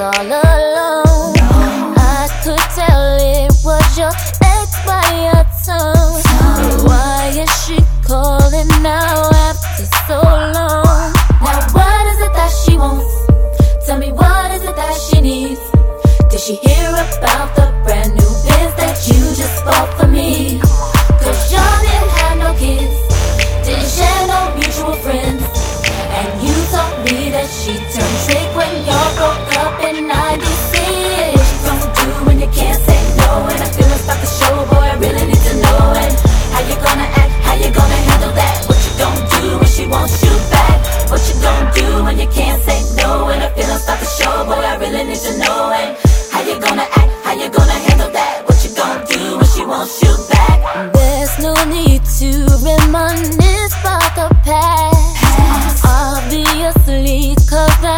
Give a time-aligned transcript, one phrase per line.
[0.00, 1.34] all alone.
[1.98, 6.86] I could tell it was your ex by your tongue.
[6.88, 11.12] Why is she calling now after so long?
[11.44, 13.86] Now, what is it that she wants?
[13.86, 15.60] Tell me, what is it that she needs?
[16.30, 16.79] Did she hear?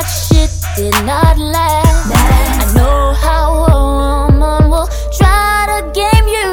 [0.03, 2.11] That shit did not last.
[2.11, 6.51] I know how a woman will try to game you.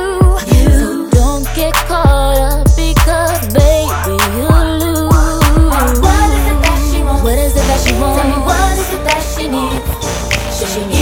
[0.69, 4.49] So don't get caught up because, baby, you
[4.85, 5.09] lose.
[6.05, 7.23] What is it that she wants?
[7.23, 9.81] What is it that she Tell me what is it that she needs?
[10.59, 10.98] She hear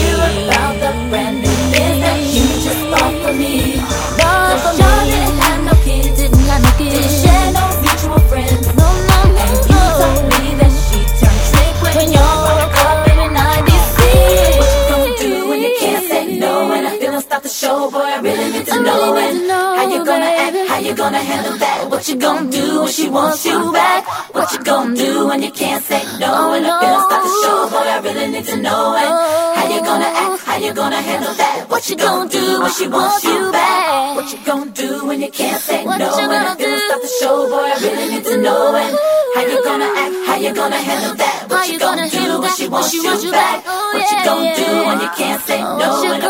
[17.57, 19.13] show, boy, I really need to I know.
[19.13, 20.59] really need to know, how you gonna baby.
[20.61, 20.69] act?
[20.69, 21.89] How you gonna handle that?
[21.89, 24.05] What you gonna do when she wants you back?
[24.35, 26.29] What you gonna do when you can't say no?
[26.29, 28.93] Oh, And I feelings start to show, boy, I really need to know.
[29.01, 29.09] And
[29.57, 30.41] how you gonna act?
[30.45, 31.65] How you gonna handle that?
[31.69, 34.15] What you gonna do when she wants you back?
[34.17, 36.05] What you gonna do when you can't say What no?
[36.13, 38.75] I gonna feelings start to show, boy, I really need to know.
[38.75, 38.93] And
[39.35, 40.13] how you gonna act?
[40.29, 41.49] How you gonna handle that?
[41.49, 43.63] What you gonna do when she wants you back?
[43.65, 45.89] Oh, What you gonna do when you can't say Oh, no?
[45.89, 46.21] what you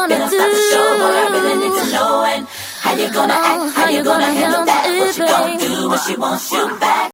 [2.88, 3.76] how you gonna act?
[3.76, 4.84] How you gonna handle that?
[5.00, 6.98] What you gonna do when she wants you back?